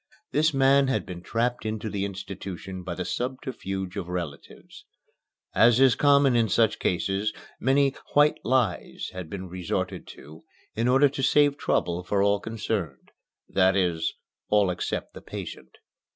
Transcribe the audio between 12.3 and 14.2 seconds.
concerned that is,